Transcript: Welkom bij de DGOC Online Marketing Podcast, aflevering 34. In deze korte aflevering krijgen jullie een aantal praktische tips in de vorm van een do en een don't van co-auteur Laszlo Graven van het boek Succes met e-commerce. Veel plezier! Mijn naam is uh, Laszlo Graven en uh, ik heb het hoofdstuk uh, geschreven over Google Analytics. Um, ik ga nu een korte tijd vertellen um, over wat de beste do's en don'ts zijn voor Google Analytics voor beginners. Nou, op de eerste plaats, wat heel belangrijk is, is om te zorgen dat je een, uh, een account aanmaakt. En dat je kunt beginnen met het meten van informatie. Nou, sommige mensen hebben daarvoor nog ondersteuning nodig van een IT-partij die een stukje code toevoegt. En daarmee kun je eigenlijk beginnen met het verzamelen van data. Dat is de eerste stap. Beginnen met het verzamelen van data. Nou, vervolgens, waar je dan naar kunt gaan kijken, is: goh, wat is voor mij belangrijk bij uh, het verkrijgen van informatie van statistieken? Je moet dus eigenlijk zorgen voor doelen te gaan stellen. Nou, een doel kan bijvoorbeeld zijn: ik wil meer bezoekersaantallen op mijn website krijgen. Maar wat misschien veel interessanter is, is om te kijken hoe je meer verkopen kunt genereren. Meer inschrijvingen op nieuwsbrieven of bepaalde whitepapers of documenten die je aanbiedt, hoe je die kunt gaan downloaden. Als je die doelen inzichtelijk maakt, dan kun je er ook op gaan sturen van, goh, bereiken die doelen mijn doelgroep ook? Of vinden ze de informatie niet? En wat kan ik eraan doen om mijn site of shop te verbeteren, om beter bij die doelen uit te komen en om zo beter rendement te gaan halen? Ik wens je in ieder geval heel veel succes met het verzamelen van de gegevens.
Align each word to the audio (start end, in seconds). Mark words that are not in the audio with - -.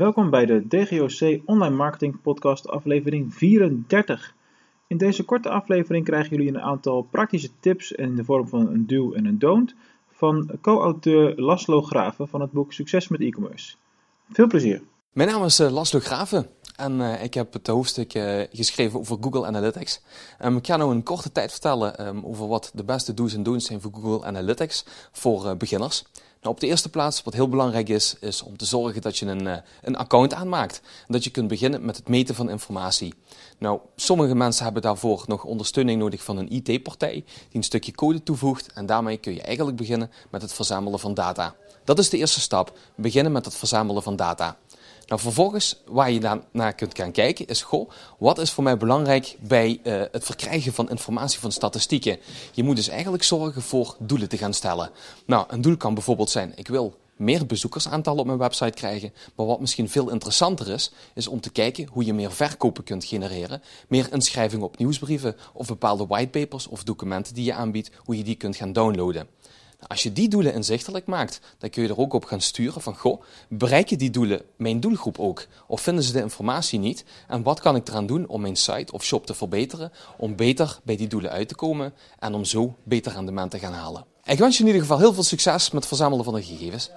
Welkom 0.00 0.30
bij 0.30 0.46
de 0.46 0.66
DGOC 0.68 1.40
Online 1.44 1.76
Marketing 1.76 2.22
Podcast, 2.22 2.68
aflevering 2.68 3.34
34. 3.34 4.34
In 4.86 4.96
deze 4.96 5.24
korte 5.24 5.48
aflevering 5.48 6.04
krijgen 6.04 6.36
jullie 6.36 6.48
een 6.48 6.60
aantal 6.60 7.02
praktische 7.02 7.50
tips 7.60 7.92
in 7.92 8.16
de 8.16 8.24
vorm 8.24 8.48
van 8.48 8.66
een 8.66 8.86
do 8.86 9.12
en 9.12 9.24
een 9.24 9.38
don't 9.38 9.74
van 10.10 10.50
co-auteur 10.60 11.40
Laszlo 11.40 11.82
Graven 11.82 12.28
van 12.28 12.40
het 12.40 12.52
boek 12.52 12.72
Succes 12.72 13.08
met 13.08 13.20
e-commerce. 13.20 13.74
Veel 14.30 14.46
plezier! 14.46 14.82
Mijn 15.12 15.28
naam 15.28 15.44
is 15.44 15.60
uh, 15.60 15.70
Laszlo 15.70 16.00
Graven 16.00 16.46
en 16.76 17.00
uh, 17.00 17.22
ik 17.22 17.34
heb 17.34 17.52
het 17.52 17.66
hoofdstuk 17.66 18.14
uh, 18.14 18.42
geschreven 18.52 18.98
over 18.98 19.16
Google 19.20 19.46
Analytics. 19.46 20.02
Um, 20.44 20.56
ik 20.56 20.66
ga 20.66 20.76
nu 20.76 20.84
een 20.84 21.02
korte 21.02 21.32
tijd 21.32 21.50
vertellen 21.50 22.06
um, 22.06 22.24
over 22.24 22.48
wat 22.48 22.70
de 22.74 22.84
beste 22.84 23.14
do's 23.14 23.34
en 23.34 23.42
don'ts 23.42 23.66
zijn 23.66 23.80
voor 23.80 23.92
Google 23.92 24.26
Analytics 24.26 24.84
voor 25.12 25.56
beginners. 25.56 26.04
Nou, 26.40 26.54
op 26.54 26.60
de 26.60 26.66
eerste 26.66 26.88
plaats, 26.88 27.22
wat 27.22 27.34
heel 27.34 27.48
belangrijk 27.48 27.88
is, 27.88 28.16
is 28.20 28.42
om 28.42 28.56
te 28.56 28.64
zorgen 28.64 29.00
dat 29.00 29.18
je 29.18 29.26
een, 29.26 29.46
uh, 29.46 29.56
een 29.82 29.96
account 29.96 30.34
aanmaakt. 30.34 30.80
En 31.06 31.12
dat 31.12 31.24
je 31.24 31.30
kunt 31.30 31.48
beginnen 31.48 31.84
met 31.84 31.96
het 31.96 32.08
meten 32.08 32.34
van 32.34 32.50
informatie. 32.50 33.14
Nou, 33.58 33.80
sommige 33.96 34.34
mensen 34.34 34.64
hebben 34.64 34.82
daarvoor 34.82 35.24
nog 35.26 35.44
ondersteuning 35.44 35.98
nodig 36.00 36.22
van 36.22 36.36
een 36.36 36.52
IT-partij 36.52 37.12
die 37.12 37.24
een 37.52 37.62
stukje 37.62 37.92
code 37.92 38.22
toevoegt. 38.22 38.72
En 38.72 38.86
daarmee 38.86 39.16
kun 39.16 39.34
je 39.34 39.42
eigenlijk 39.42 39.76
beginnen 39.76 40.10
met 40.30 40.42
het 40.42 40.52
verzamelen 40.52 40.98
van 40.98 41.14
data. 41.14 41.54
Dat 41.84 41.98
is 41.98 42.08
de 42.08 42.16
eerste 42.16 42.40
stap. 42.40 42.78
Beginnen 42.96 43.32
met 43.32 43.44
het 43.44 43.54
verzamelen 43.54 44.02
van 44.02 44.16
data. 44.16 44.56
Nou, 45.10 45.22
vervolgens, 45.22 45.82
waar 45.86 46.10
je 46.10 46.20
dan 46.20 46.44
naar 46.52 46.72
kunt 46.72 46.96
gaan 46.96 47.12
kijken, 47.12 47.46
is: 47.46 47.62
goh, 47.62 47.90
wat 48.18 48.38
is 48.38 48.50
voor 48.50 48.64
mij 48.64 48.76
belangrijk 48.76 49.36
bij 49.40 49.80
uh, 49.82 50.02
het 50.12 50.24
verkrijgen 50.24 50.72
van 50.72 50.90
informatie 50.90 51.38
van 51.38 51.52
statistieken? 51.52 52.18
Je 52.52 52.62
moet 52.62 52.76
dus 52.76 52.88
eigenlijk 52.88 53.22
zorgen 53.22 53.62
voor 53.62 53.96
doelen 53.98 54.28
te 54.28 54.36
gaan 54.36 54.54
stellen. 54.54 54.90
Nou, 55.26 55.44
een 55.48 55.60
doel 55.60 55.76
kan 55.76 55.94
bijvoorbeeld 55.94 56.30
zijn: 56.30 56.52
ik 56.54 56.68
wil 56.68 56.96
meer 57.16 57.46
bezoekersaantallen 57.46 58.20
op 58.20 58.26
mijn 58.26 58.38
website 58.38 58.70
krijgen. 58.70 59.12
Maar 59.34 59.46
wat 59.46 59.60
misschien 59.60 59.88
veel 59.88 60.10
interessanter 60.10 60.68
is, 60.68 60.92
is 61.14 61.26
om 61.26 61.40
te 61.40 61.50
kijken 61.50 61.88
hoe 61.92 62.04
je 62.04 62.14
meer 62.14 62.32
verkopen 62.32 62.84
kunt 62.84 63.04
genereren. 63.04 63.62
Meer 63.88 64.12
inschrijvingen 64.12 64.66
op 64.66 64.78
nieuwsbrieven 64.78 65.36
of 65.52 65.66
bepaalde 65.66 66.06
whitepapers 66.06 66.66
of 66.66 66.84
documenten 66.84 67.34
die 67.34 67.44
je 67.44 67.54
aanbiedt, 67.54 67.90
hoe 67.96 68.16
je 68.16 68.24
die 68.24 68.36
kunt 68.36 68.56
gaan 68.56 68.72
downloaden. 68.72 69.28
Als 69.86 70.02
je 70.02 70.12
die 70.12 70.28
doelen 70.28 70.54
inzichtelijk 70.54 71.06
maakt, 71.06 71.40
dan 71.58 71.70
kun 71.70 71.82
je 71.82 71.88
er 71.88 71.98
ook 71.98 72.12
op 72.12 72.24
gaan 72.24 72.40
sturen 72.40 72.82
van, 72.82 72.96
goh, 72.96 73.22
bereiken 73.48 73.98
die 73.98 74.10
doelen 74.10 74.42
mijn 74.56 74.80
doelgroep 74.80 75.18
ook? 75.18 75.46
Of 75.66 75.80
vinden 75.80 76.04
ze 76.04 76.12
de 76.12 76.20
informatie 76.20 76.78
niet? 76.78 77.04
En 77.28 77.42
wat 77.42 77.60
kan 77.60 77.76
ik 77.76 77.88
eraan 77.88 78.06
doen 78.06 78.26
om 78.26 78.40
mijn 78.40 78.56
site 78.56 78.92
of 78.92 79.04
shop 79.04 79.26
te 79.26 79.34
verbeteren, 79.34 79.92
om 80.16 80.36
beter 80.36 80.78
bij 80.82 80.96
die 80.96 81.08
doelen 81.08 81.30
uit 81.30 81.48
te 81.48 81.54
komen 81.54 81.94
en 82.18 82.34
om 82.34 82.44
zo 82.44 82.76
beter 82.82 83.12
rendement 83.12 83.50
te 83.50 83.58
gaan 83.58 83.72
halen? 83.72 84.04
Ik 84.24 84.38
wens 84.38 84.56
je 84.56 84.60
in 84.60 84.66
ieder 84.66 84.82
geval 84.82 84.98
heel 84.98 85.14
veel 85.14 85.22
succes 85.22 85.64
met 85.64 85.80
het 85.80 85.86
verzamelen 85.86 86.24
van 86.24 86.34
de 86.34 86.42
gegevens. 86.42 86.90